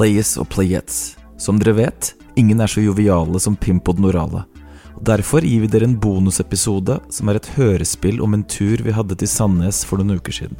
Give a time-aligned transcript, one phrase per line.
[0.00, 1.16] players og playettes.
[1.36, 4.46] Som dere vet, ingen er så joviale som Pimpod Norale.
[4.96, 8.94] Og Derfor gir vi dere en bonusepisode som er et hørespill om en tur vi
[8.96, 10.56] hadde til Sandnes for noen uker siden.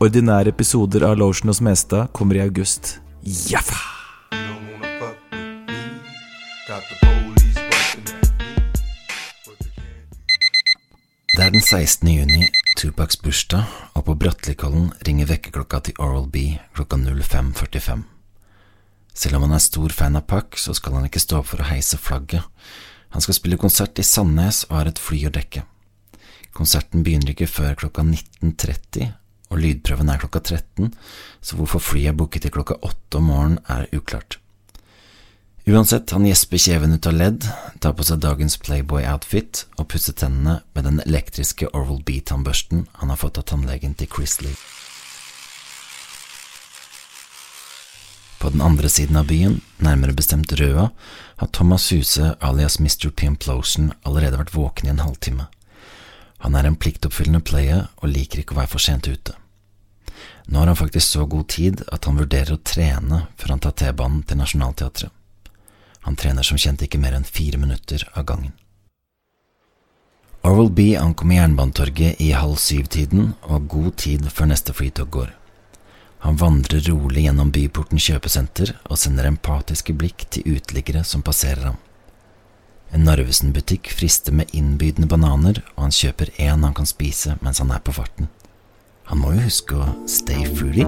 [0.00, 2.98] Ordinære episoder av Lotion hos Mestad kommer i august.
[3.20, 3.76] Jaffa!
[11.36, 12.08] Det er den 16.
[12.08, 18.19] juni, Tupacs bursdag, og på Brattelikollen ringer vekkerklokka til Oral B klokka 05.45.
[19.14, 21.62] Selv om han er stor fan av Puck, så skal han ikke stå opp for
[21.62, 22.46] å heise flagget.
[23.10, 25.64] Han skal spille konsert i Sandnes og har et fly å dekke.
[26.56, 29.10] Konserten begynner ikke før klokka 19.30,
[29.50, 30.92] og lydprøven er klokka 13,
[31.42, 34.38] så hvorfor flyet er booket til klokka 8 om morgenen er uklart.
[35.70, 37.46] Uansett, han gjesper kjeven ut av ledd,
[37.84, 43.20] tar på seg dagens Playboy-outfit og pusser tennene med den elektriske Oral B-tannbørsten han har
[43.20, 44.56] fått av tannlegen til Chris Lee.
[48.40, 50.86] På den andre siden av byen, nærmere bestemt Røa,
[51.36, 53.10] har Thomas Huse alias Mr.
[53.10, 55.44] Pimplotion allerede vært våken i en halvtime.
[56.40, 59.34] Han er en pliktoppfyllende player og liker ikke å være for sent ute.
[60.48, 63.76] Nå har han faktisk så god tid at han vurderer å trene før han tar
[63.76, 65.12] T-banen til Nationaltheatret.
[66.08, 68.54] Han trener som kjent ikke mer enn fire minutter av gangen.
[70.48, 75.36] Oral B ankommer Jernbanetorget i halv syv-tiden og har god tid før neste flytog går.
[76.20, 81.78] Han vandrer rolig gjennom Byporten kjøpesenter og sender empatiske blikk til uteliggere som passerer ham.
[82.92, 87.72] En Narvesen-butikk frister med innbydende bananer, og han kjøper én han kan spise mens han
[87.72, 88.28] er på farten.
[89.08, 90.84] Han må jo huske å stay fruity.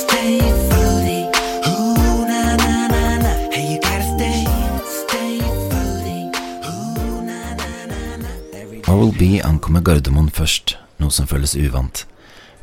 [0.00, 0.40] Stay
[0.72, 1.20] fruity.
[1.70, 3.32] Ooh, na na na na.
[3.54, 4.42] Hey, you gotta stay,
[4.98, 5.38] stay
[5.70, 6.20] fruity.
[6.66, 8.30] Ooh, na na na na.
[8.88, 12.08] Oral B ankommer Gardermoen først, noe som føles uvant.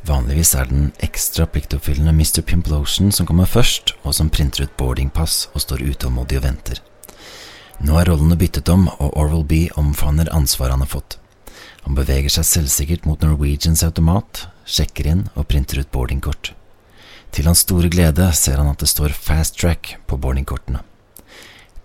[0.08, 2.40] Vanligvis er den ekstra pliktoppfyllende Mr.
[2.40, 6.80] Pimplotion som kommer først, og som printer ut boardingpass og står utålmodig og venter.
[7.84, 11.18] Nå er rollene byttet om, og Oral B omfavner ansvaret han har fått.
[11.84, 16.54] Han beveger seg selvsikkert mot Norwegians automat, sjekker inn og printer ut boardingkort.
[17.28, 20.80] Til hans store glede ser han at det står Fast Track på boardingkortene.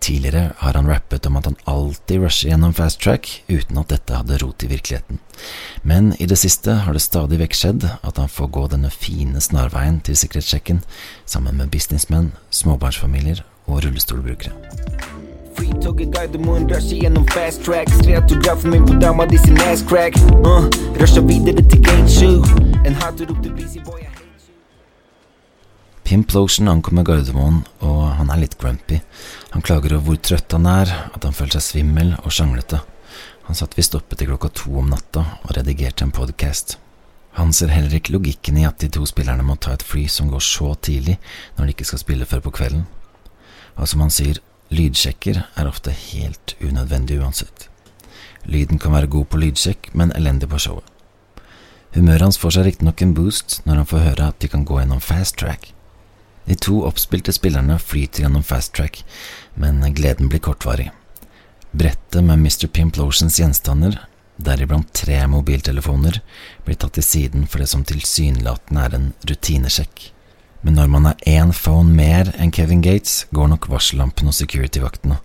[0.04, 4.18] Tidligere har han rappet om at han alltid rusher gjennom fast track uten at dette
[4.18, 5.22] hadde rot i virkeligheten.
[5.82, 9.40] Men i det siste har det stadig vekk skjedd at han får gå denne fine
[9.40, 10.84] snarveien til sikkerhetssjekken
[11.24, 14.52] sammen med businessmenn, småbarnsfamilier og rullestolbrukere.
[15.56, 20.18] Flytoget Gardermoen rusher gjennom fast track Ser autografen min på dama di sin ass crack
[20.44, 20.68] uh,
[21.00, 22.28] Rusher videre til gate 7
[22.84, 24.13] En hater til busy boy
[26.04, 29.00] Pimplotion ankommer Gardermoen, og han er litt grumpy.
[29.54, 32.82] Han klager over hvor trøtt han er, at han føler seg svimmel og sjanglete.
[33.48, 36.78] Han satt visst oppe til klokka to om natta og redigerte en podcast.
[37.40, 40.30] Han ser heller ikke logikken i at de to spillerne må ta et fly som
[40.30, 41.18] går så tidlig
[41.58, 42.84] når de ikke skal spille før på kvelden.
[43.80, 44.40] Og som han sier,
[44.74, 47.70] lydsjekker er ofte helt unødvendig uansett.
[48.46, 50.86] Lyden kan være god på lydsjekk, men elendig på showet.
[51.94, 54.80] Humøret hans får seg riktignok en boost når han får høre at de kan gå
[54.82, 55.72] gjennom fast track.
[56.46, 59.04] De to oppspilte spillerne flyter gjennom fast track,
[59.54, 60.92] men gleden blir kortvarig.
[61.72, 62.68] Brettet med Mr.
[62.68, 64.00] Pimplotions gjenstander,
[64.36, 66.20] deriblant tre mobiltelefoner,
[66.66, 70.10] blir tatt til siden for det som tilsynelatende er en rutinesjekk.
[70.62, 75.20] Men når man har én phone mer enn Kevin Gates, går nok varsellampene og security-vaktene.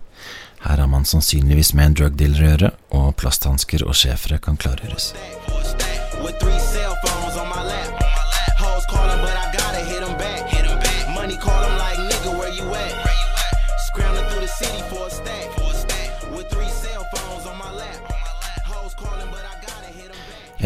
[0.65, 4.59] Her har man sannsynligvis med en drug dealer å gjøre, og plasthansker og schæfere kan
[4.59, 5.13] klargjøres.
[6.23, 7.18] with three cell phones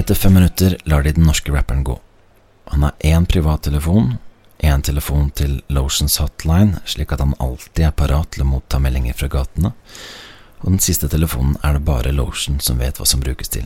[0.04, 1.94] Etter fem minutter lar de den norske rapperen gå.
[2.66, 4.18] Han har én privattelefon,
[4.60, 9.16] én telefon til Lotions hotline, slik at han alltid er parat til å motta meldinger
[9.16, 9.72] fra gatene,
[10.60, 13.64] og den siste telefonen er det bare Lotion som vet hva som brukes til.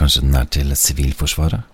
[0.00, 1.68] Kanskje den er til Sivilforsvaret?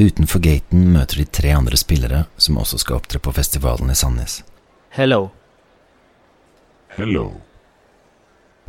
[0.00, 4.40] Utenfor gaten møter de tre andre spillere som også skal opptre på festivalen i Sandnes.
[4.96, 5.26] Hello.
[6.96, 7.28] Hello.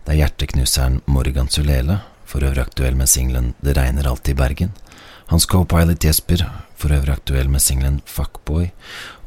[0.04, 4.72] Det er hjerteknuseren Morgan Sulele, for øvrig aktuell med singelen Det regner alltid i Bergen.
[5.30, 6.46] Hans co-pilot Jesper,
[6.76, 8.70] for øvrig aktuell med singelen Fuckboy.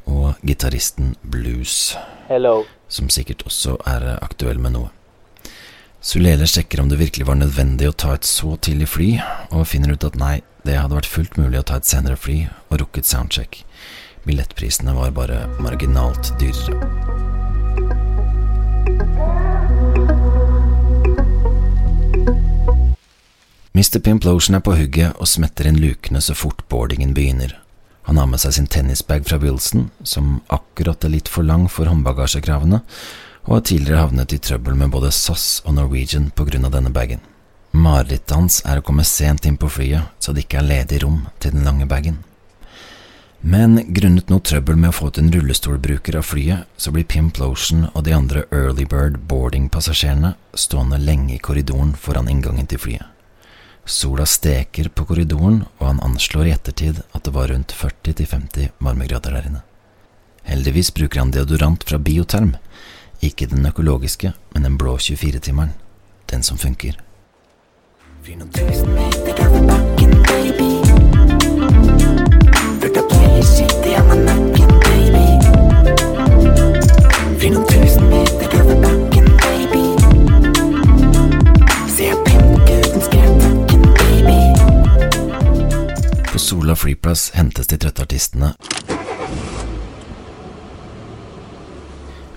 [0.07, 1.97] Og gitaristen Blues,
[2.29, 2.65] Hello.
[2.89, 4.91] som sikkert også er aktuell med noe.
[6.03, 9.11] Sulele sjekker om det virkelig var nødvendig å ta et så tidlig fly,
[9.55, 12.49] og finner ut at nei, det hadde vært fullt mulig å ta et senere fly
[12.71, 13.63] og rukket soundcheck.
[14.27, 17.22] Billettprisene var bare marginalt dyrere.
[23.83, 23.99] Mr.
[23.99, 27.57] Pimplotion er på hugget og smetter inn lukene så fort boardingen begynner.
[28.07, 31.91] Han har med seg sin tennisbag fra Wilson, som akkurat er litt for lang for
[31.91, 32.79] håndbagasjekravene,
[33.43, 36.93] og har tidligere havnet i trøbbel med både SAS og Norwegian på grunn av denne
[36.95, 37.25] bagen.
[37.75, 41.25] Marerittet hans er å komme sent inn på flyet, så det ikke er ledig rom
[41.43, 42.21] til den lange bagen.
[43.41, 47.89] Men grunnet noe trøbbel med å få ut en rullestolbruker av flyet, så blir Pimplotion
[47.89, 53.09] og de andre Early Bird boarding-passasjerene stående lenge i korridoren foran inngangen til flyet.
[53.85, 59.35] Sola steker på korridoren, og han anslår i ettertid at det var rundt 40-50 varmegrader
[59.35, 59.63] der inne.
[60.47, 62.55] Heldigvis bruker han deodorant fra Bioterm,
[63.23, 65.75] ikke den økologiske, men den blå 24-timeren.
[66.31, 66.99] Den som funker.
[68.23, 70.23] Flyr noen tusen meter over bakken,
[86.83, 88.49] Flyplass hentes de trøtte artistene.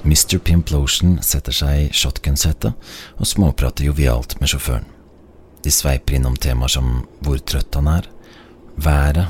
[0.06, 0.38] Mr.
[0.38, 2.76] Pimplotion setter seg i shotgun-setet
[3.18, 4.86] og småprater jovialt med sjåføren.
[5.66, 6.92] De sveiper innom temaer som
[7.26, 8.06] hvor trøtt han er,
[8.78, 9.26] været,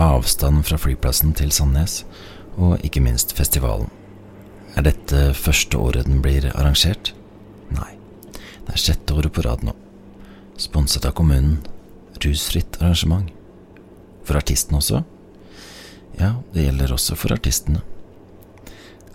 [0.00, 2.06] avstanden fra flyplassen til Sandnes,
[2.56, 3.92] og ikke minst festivalen.
[4.72, 7.12] Er dette første året den blir arrangert?
[7.76, 7.92] Nei,
[8.32, 9.76] det er sjette året på rad nå.
[10.56, 11.58] Sponset av kommunen.
[12.24, 13.28] Rusfritt arrangement.
[14.26, 15.04] For artisten også?
[16.18, 17.82] Ja, det gjelder også for artistene.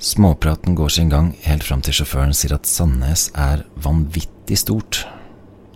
[0.01, 5.03] Småpraten går sin gang helt fram til sjåføren sier at Sandnes er vanvittig stort.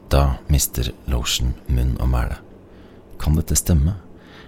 [0.09, 2.39] Da mister Lotion munn og mæle.
[3.21, 3.97] Kan dette stemme?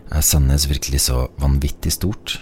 [0.10, 2.40] Er Sandnes virkelig så vanvittig stort?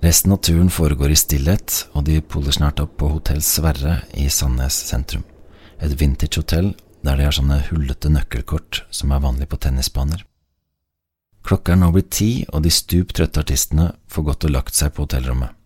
[0.00, 4.30] Resten av turen foregår i stillhet, og de poler snart opp på Hotell Sverre i
[4.32, 5.26] Sandnes sentrum.
[5.84, 6.72] Et vintage-hotell
[7.04, 10.24] der de har sånne hullete nøkkelkort som er vanlig på tennisbaner.
[11.46, 14.92] Klokka er nå blitt ti, og de stup trøtte artistene får gått og lagt seg
[14.94, 15.56] på hotellrommet.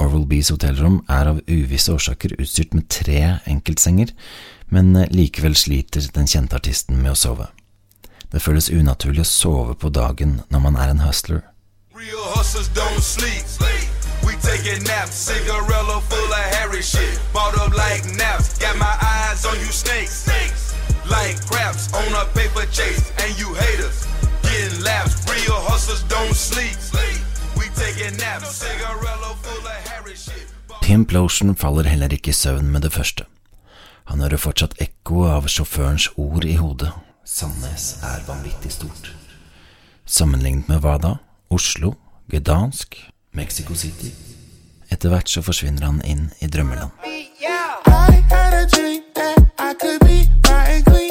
[0.00, 3.20] Orwell Bees hotellrom er av uvisse årsaker utstyrt med tre
[3.50, 4.10] enkeltsenger,
[4.74, 7.50] men likevel sliter den kjente artisten med å sove.
[8.32, 11.44] Det føles unaturlig å sove på dagen når man er en hustler.
[11.94, 13.46] Real hustlers don't sleep.
[14.26, 17.20] We taking naps, cigarella full of hairy shit.
[17.32, 20.26] Bought up like naps, got my eyes on you snakes.
[21.06, 24.08] Like craps on a paper chase, and you haters
[24.54, 25.14] getting laps.
[25.34, 26.76] Real hustlers don't sleep.
[27.58, 30.46] We taking naps, Cigarello full of Harry shit.
[30.82, 33.24] Tim Plotion faller heller ikke i søvn med det første.
[34.04, 36.92] Han hører fortsatt ekko av sjåførens ord i hodet.
[37.24, 39.10] Sandnes er vanvittig stort.
[40.04, 41.14] Sammenlignet med hva da?
[41.50, 41.94] Oslo?
[42.28, 42.98] Gdansk?
[43.32, 44.12] Mexico City?
[44.92, 46.92] Etter hvert så forsvinner han inn i drømmeland.
[47.00, 51.03] I had a dream that I could be riding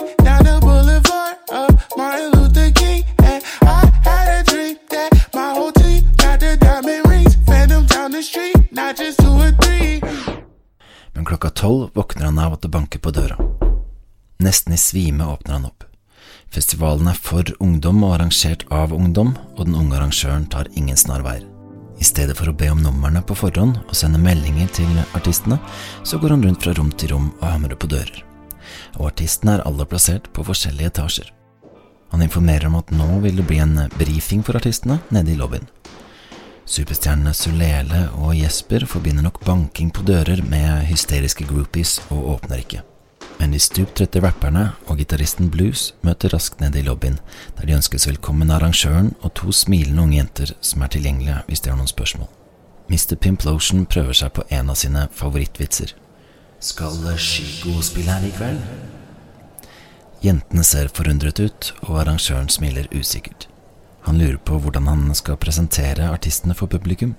[11.13, 13.37] Men klokka tolv våkner han av at det banker på døra.
[14.41, 15.83] Nesten i svime åpner han opp.
[16.53, 21.45] Festivalen er for ungdom og arrangert av ungdom, og den unge arrangøren tar ingen snarveier.
[22.01, 25.59] I stedet for å be om numrene på forhånd og sende meldinger til artistene,
[26.03, 28.23] så går han rundt fra rom til rom og hamrer på dører.
[28.97, 31.29] Og artistene er alle plassert på forskjellige etasjer.
[32.13, 35.69] Han informerer om at nå vil det bli en brifing for artistene nede i lobbyen.
[36.63, 42.83] Superstjernene Sulele og Jesper forbinder nok banking på dører med hysteriske groupies og åpner ikke.
[43.39, 47.19] Men de stuptrette rapperne og gitaristen Blues møter raskt nede i lobbyen,
[47.57, 51.65] der de ønskes velkommen av arrangøren og to smilende unge jenter som er tilgjengelige hvis
[51.65, 52.31] de har noen spørsmål.
[52.87, 53.17] Mr.
[53.19, 55.95] Pimplotion prøver seg på en av sine favorittvitser.
[56.63, 58.63] Skal Chico spille her i kveld?
[60.23, 63.49] Jentene ser forundret ut, og arrangøren smiler usikkert.
[64.03, 67.15] Han lurer på hvordan han skal presentere artistene for publikum.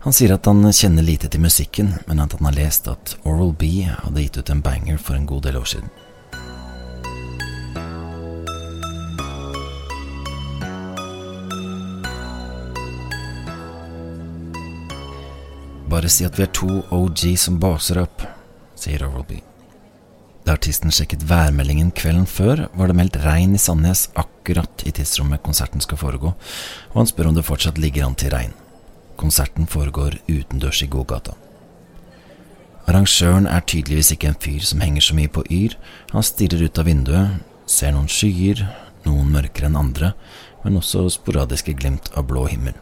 [0.00, 3.50] Han sier at han kjenner lite til musikken, men at han har lest at Oral
[3.52, 5.90] B hadde gitt ut en banger for en god del år siden.
[15.90, 18.22] Bare si at vi er to OG som baser opp,
[18.78, 19.42] sier Oral B.
[20.50, 25.44] Da artisten sjekket værmeldingen kvelden før, var det meldt regn i Sandnes akkurat i tidsrommet
[25.46, 26.32] konserten skal foregå,
[26.90, 28.56] og han spør om det fortsatt ligger an til regn.
[29.14, 31.36] Konserten foregår utendørs i gågata.
[32.82, 35.78] Arrangøren er tydeligvis ikke en fyr som henger så mye på yr.
[36.16, 37.38] Han stirrer ut av vinduet,
[37.70, 38.66] ser noen skyer,
[39.06, 40.16] noen mørkere enn andre,
[40.66, 42.74] men også sporadiske glimt av blå himmel.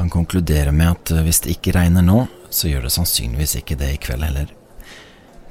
[0.00, 3.92] Han konkluderer med at hvis det ikke regner nå, så gjør det sannsynligvis ikke det
[3.92, 4.60] i kveld heller.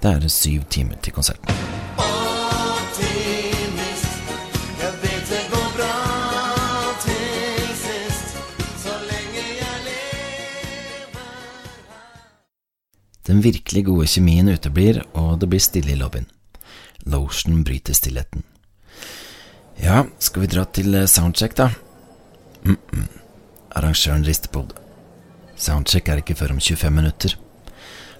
[0.03, 1.47] Det er syv timer til konserten.
[13.27, 16.27] Den virkelig gode kjemien uteblir, og det blir stille i lobbyen.
[17.07, 18.43] Lotion bryter stillheten.
[19.79, 21.69] Ja, skal vi dra til eh, soundcheck, da?
[22.63, 23.07] mm, -mm.
[23.71, 24.75] Arrangøren rister på hodet.
[25.55, 27.42] Soundcheck er ikke før om 25 minutter.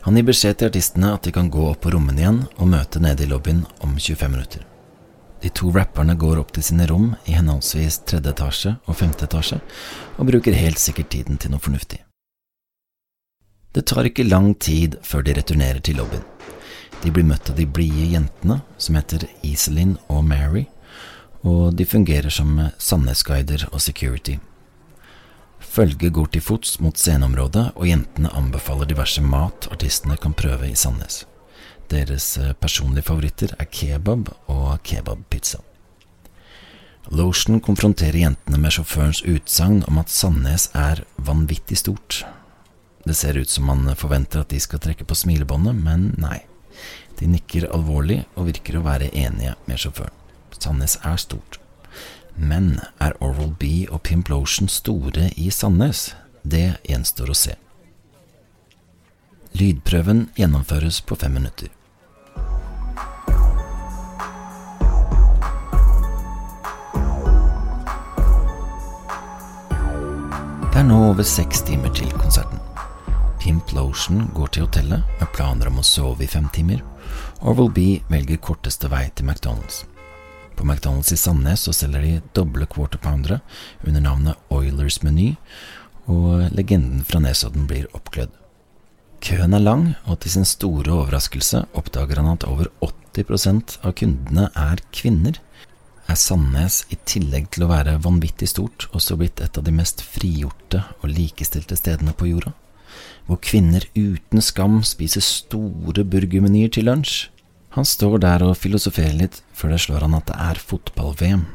[0.03, 2.99] Han gir beskjed til artistene at de kan gå opp på rommene igjen og møte
[2.99, 4.65] nede i lobbyen om 25 minutter.
[5.43, 9.61] De to rapperne går opp til sine rom i henholdsvis tredje etasje og femte etasje,
[10.19, 12.01] og bruker helt sikkert tiden til noe fornuftig.
[13.73, 16.23] Det tar ikke lang tid før de returnerer til lobbyen.
[17.03, 20.67] De blir møtt av de blide jentene, som heter Iselin og Mary,
[21.43, 24.37] og de fungerer som Sandnes-guider og security.
[25.73, 30.75] Følget går til fots mot sceneområdet, og jentene anbefaler diverse mat artistene kan prøve i
[30.77, 31.23] Sandnes.
[31.89, 35.63] Deres eh, personlige favoritter er kebab og kebabpizza.
[37.09, 42.21] Lotion konfronterer jentene med sjåførens utsagn om at Sandnes er vanvittig stort.
[43.03, 46.43] Det ser ut som man forventer at de skal trekke på smilebåndet, men nei.
[47.17, 50.13] De nikker alvorlig og virker å være enige med sjåføren.
[50.53, 51.62] Sandnes er stort.
[52.35, 56.15] Men er Oral B og Pimp Lotion store i Sandnes?
[56.43, 57.55] Det gjenstår å se.
[59.53, 61.69] Lydprøven gjennomføres på fem minutter.
[70.73, 72.57] Det er nå over seks timer til konserten.
[73.37, 76.81] Pimp Lotion går til hotellet med planer om å sove i fem timer.
[77.45, 79.83] Oral-B velger korteste vei til McDonald's.
[80.63, 83.41] På McDonald's i Sandnes så selger de doble quarter poundere
[83.83, 85.33] under navnet Oilers Meny,
[86.07, 88.31] og legenden fra Nesodden blir oppklødd.
[89.27, 94.47] Køen er lang, og til sin store overraskelse oppdager han at over 80% av kundene
[94.55, 95.41] er kvinner.
[96.07, 99.99] Er Sandnes, i tillegg til å være vanvittig stort, også blitt et av de mest
[100.15, 102.55] frigjorte og likestilte stedene på jorda?
[103.27, 107.32] Hvor kvinner uten skam spiser store burgermenyer til lunsj?
[107.73, 111.47] Han står der og filosoferer litt før det slår han at det er fotball-VM.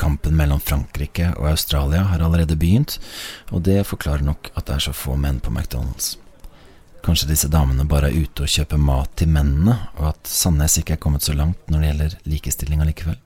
[0.00, 2.98] Kampen mellom Frankrike og Australia har allerede begynt,
[3.48, 6.14] og det forklarer nok at det er så få menn på McDonald's.
[7.00, 10.98] Kanskje disse damene bare er ute og kjøper mat til mennene, og at Sandnes ikke
[10.98, 13.16] er kommet så langt når det gjelder likestilling allikevel.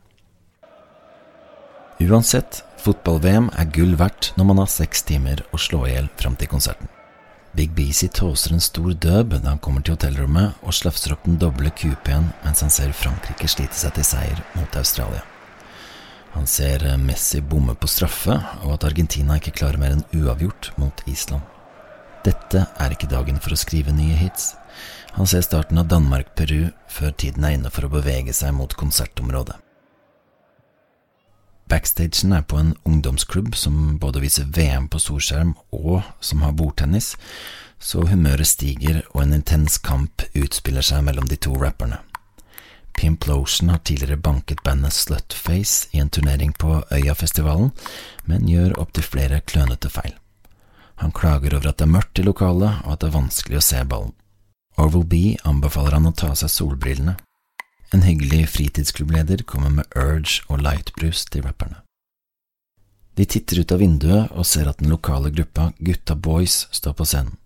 [2.04, 6.38] Uansett, fotball-VM er gull verdt når man har seks timer å slå i hjel fram
[6.38, 6.93] til konserten.
[7.54, 11.38] Big Beasy tåser en stor døb da han kommer til hotellrommet og slafser opp den
[11.38, 15.22] doble kupeen mens han ser Frankrike slite seg til seier mot Australia.
[16.34, 18.34] Han ser Messi bomme på straffe,
[18.66, 21.46] og at Argentina ikke klarer mer enn uavgjort mot Island.
[22.26, 24.56] Dette er ikke dagen for å skrive nye hits.
[25.14, 29.60] Han ser starten av Danmark-Peru før tiden er inne for å bevege seg mot konsertområdet.
[31.68, 37.14] Backstagen er på en ungdomsklubb som både viser VM på storskjerm og som har bordtennis,
[37.80, 42.00] så humøret stiger og en intens kamp utspiller seg mellom de to rapperne.
[42.94, 47.72] Pimplotion har tidligere banket bandet Slutface i en turnering på Øyafestivalen,
[48.24, 50.14] men gjør opptil flere klønete feil.
[51.02, 53.66] Han klager over at det er mørkt i lokalet og at det er vanskelig å
[53.66, 54.14] se ballen.
[54.78, 57.16] Orwell B anbefaler han å ta av seg solbrillene.
[57.94, 61.78] En hyggelig fritidsklubbleder kommer med Urge og lightbrus til rapperne.
[63.14, 67.06] De titter ut av vinduet og ser at den lokale gruppa Gutta Boys står på
[67.06, 67.36] scenen.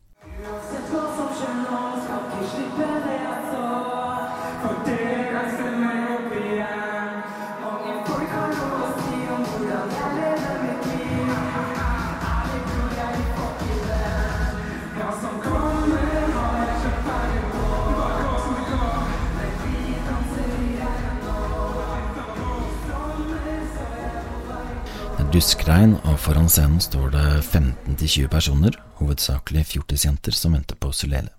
[25.38, 31.30] Er og foran scenen står det 15-20 personer, hovedsakelig fjortisjenter som venter på Sulele.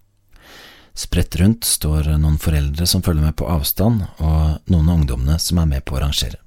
[0.96, 5.60] Spredt rundt står noen foreldre som følger med på avstand, og noen av ungdommene som
[5.60, 6.40] er med på å arrangere.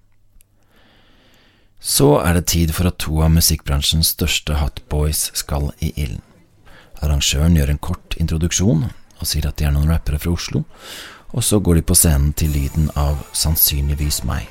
[1.77, 6.25] Så er det tid for at to av musikkbransjens største hotboys skal i ilden.
[7.05, 10.65] Arrangøren gjør en kort introduksjon og sier at de er noen rappere fra Oslo,
[11.37, 14.49] og så går de på scenen til lyden av Sannsynligvis meg.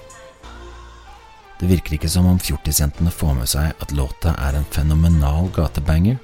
[1.61, 6.17] Det virker ikke som om fjortisjentene får med seg at låta er en fenomenal gatebanger.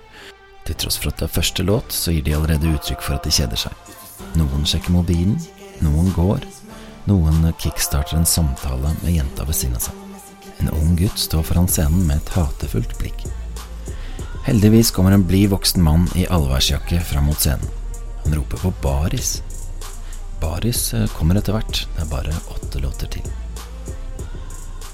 [0.66, 3.28] Til tross for at det er første låt, så gir de allerede uttrykk for at
[3.28, 3.94] de kjeder seg.
[4.40, 5.38] Noen sjekker mobilen,
[5.86, 6.42] noen går,
[7.06, 10.04] noen kickstarter en samtale med jenta ved siden av seg.
[10.58, 13.28] En ung gutt står foran scenen med et hatefullt blikk.
[14.50, 17.70] Heldigvis kommer en blid voksen mann i allværsjakke fram mot scenen.
[18.24, 19.38] Han roper på baris.
[20.42, 23.36] Baris eh, kommer etter hvert, det er bare åtte låter til.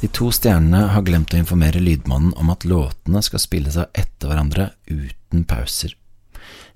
[0.03, 4.27] De to stjernene har glemt å informere lydmannen om at låtene skal spilles av etter
[4.27, 5.93] hverandre uten pauser.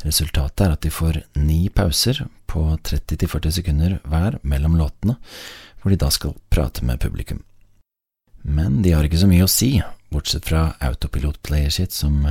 [0.05, 5.17] Resultatet er at de får ni pauser på 30-40 sekunder hver mellom låtene,
[5.81, 7.41] hvor de da skal prate med publikum.
[8.47, 9.73] Men de har ikke så mye å si,
[10.07, 12.21] bortsett fra autopilot-playershit som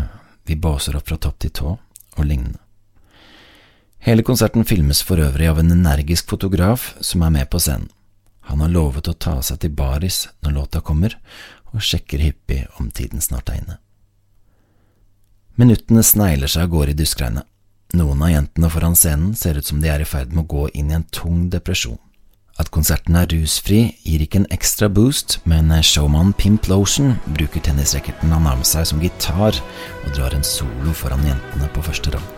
[0.49, 1.75] vi baser opp fra topp til tå,
[2.17, 2.63] og lignende.
[4.01, 7.93] Hele konserten filmes for øvrig av en energisk fotograf som er med på scenen.
[8.47, 11.19] Han har lovet å ta seg til baris når låta kommer,
[11.75, 13.77] og sjekker hyppig om tiden snart er inne.
[15.57, 17.47] Minuttene snegler seg av gårde i duskregnet.
[17.97, 20.67] Noen av jentene foran scenen ser ut som de er i ferd med å gå
[20.75, 21.99] inn i en tung depresjon.
[22.57, 28.33] At konserten er rusfri, gir ikke en ekstra boost, men showman Pimp Lotion bruker tennisracketen
[28.33, 29.61] han har med seg som gitar,
[30.05, 32.35] og drar en solo foran jentene på første rad.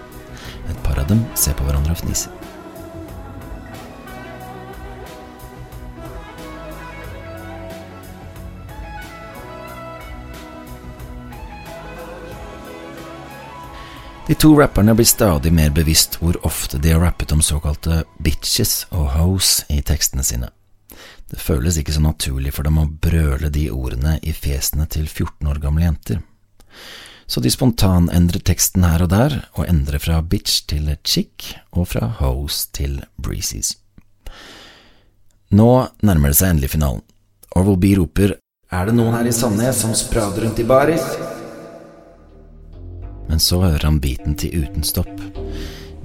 [0.69, 2.48] Et par av dem ser på hverandre og fniser.
[14.29, 18.83] De to rapperne blir stadig mer bevisst hvor ofte de har rappet om såkalte bitches
[18.93, 20.51] og hoes i tekstene sine.
[21.33, 25.49] Det føles ikke så naturlig for dem å brøle de ordene i fjesene til 14
[25.49, 26.21] år gamle jenter.
[27.25, 32.11] Så de spontanendrer teksten her og der, og endrer fra bitch til chick, og fra
[32.21, 33.79] hoes til breezes.
[35.57, 35.71] Nå
[36.05, 37.01] nærmer det seg endelig finalen.
[37.57, 38.37] Orwell B roper
[38.69, 41.38] Er det noen her i Sandnes som sprader rundt i baris?
[43.29, 45.13] Men så hører han beaten til uten stopp.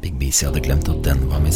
[0.04, 1.54] Big Beasy hadde glemt at den var i.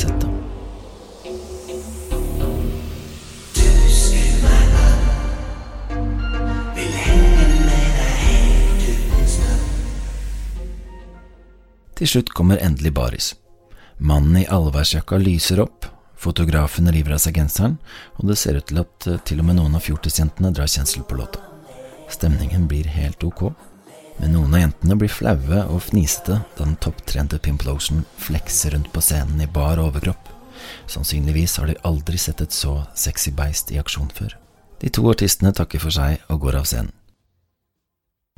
[11.97, 13.31] Til slutt kommer endelig baris.
[13.97, 17.79] Mannen i allværsjakka lyser opp, fotografen river av seg genseren,
[18.21, 21.01] og det ser ut til at eh, til og med noen av fjortisjentene drar kjensel
[21.09, 21.41] på låta.
[22.13, 23.49] Stemningen blir helt ok,
[24.17, 29.03] men noen av jentene blir flaue og fnisete da den topptrente Pimplotion flekser rundt på
[29.05, 30.31] scenen i bar overkropp.
[30.89, 34.33] Sannsynligvis har de aldri sett et så sexy beist i aksjon før.
[34.81, 36.93] De to artistene takker for seg og går av scenen.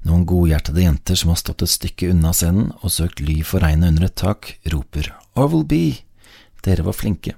[0.07, 3.91] Noen godhjertede jenter som har stått et stykke unna scenen og søkt ly for regnet
[3.91, 5.81] under et tak, roper Orwell B,
[6.63, 7.35] dere var flinke.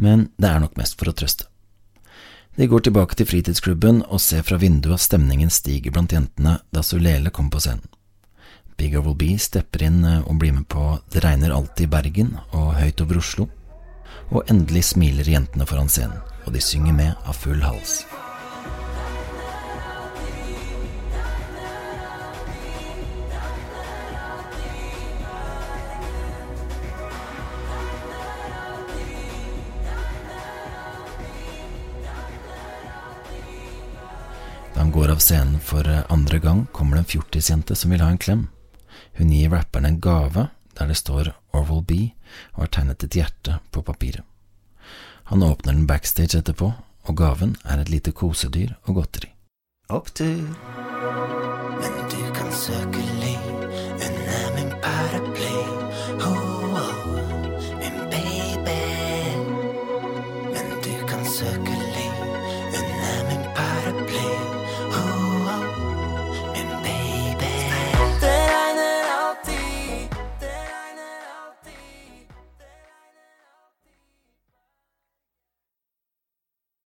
[0.00, 1.49] Men det er nok mest for å trøste.
[2.60, 6.82] De går tilbake til fritidsklubben og ser fra vinduet at stemningen stiger blant jentene da
[6.84, 7.86] Sulele kommer på scenen.
[8.76, 12.34] Big Will B stepper inn eh, og blir med på Det regner alltid i Bergen
[12.52, 13.48] og Høyt over Oslo.
[14.28, 18.02] Og endelig smiler jentene foran scenen, og de synger med av full hals.
[35.20, 38.46] Av scenen for eh, andre gang, kommer det en fjortisjente som vil ha en klem.
[39.18, 40.46] Hun gir rapperen en gave
[40.78, 41.98] der det står Orwell B
[42.54, 44.24] og har tegnet et hjerte på papiret.
[45.28, 46.72] Han åpner den backstage etterpå,
[47.04, 49.28] og gaven er et lite kosedyr og godteri.
[49.92, 50.40] Opptur,
[51.82, 53.19] men du kan søke